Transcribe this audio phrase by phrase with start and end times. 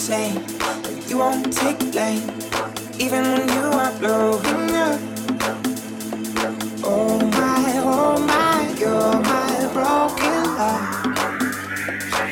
[0.00, 0.32] Say
[1.08, 2.22] you won't take blame,
[2.98, 5.00] even when you are blowing up.
[6.82, 11.18] Oh my, oh my, you're my broken heart.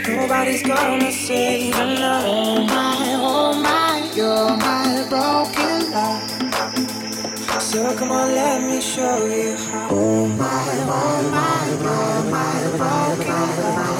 [0.08, 2.24] Nobody's gonna save love.
[2.26, 6.50] Oh my, oh my, you're my broken heart.
[7.62, 9.88] So come on, let me show you how.
[9.90, 13.97] Oh my, oh my, you're my broken heart.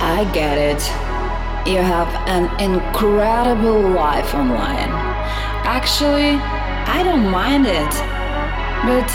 [0.00, 0.82] I get it.
[1.68, 4.90] You have an incredible life online.
[5.68, 6.40] Actually,
[6.88, 7.92] I don't mind it.
[8.88, 9.08] But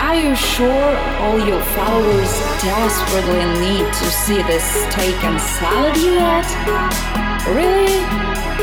[0.00, 2.32] are you sure all your followers
[2.64, 6.48] desperately need to see this steak and salad you had?
[7.44, 8.00] Really?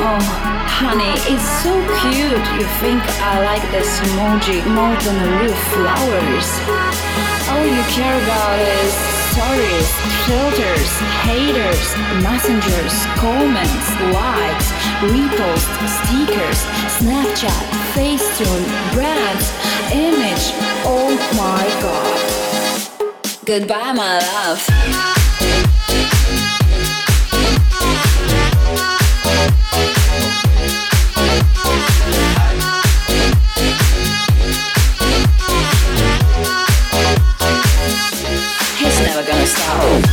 [0.01, 0.17] Oh,
[0.65, 2.45] honey, it's so cute.
[2.57, 6.49] You think I like this emoji more than real flowers.
[7.53, 9.89] All you care about is stories,
[10.27, 10.91] filters,
[11.23, 11.87] haters,
[12.21, 14.67] messengers, comments, likes,
[15.07, 16.59] reposts, stickers,
[16.99, 17.63] Snapchat,
[17.93, 19.47] Facetune, brands,
[19.93, 20.51] image.
[20.83, 22.31] Oh my god.
[23.45, 25.50] Goodbye, my love.
[39.71, 40.10] Wow.